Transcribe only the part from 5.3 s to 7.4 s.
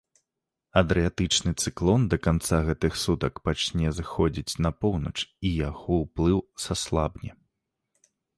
і яго ўплыў саслабне.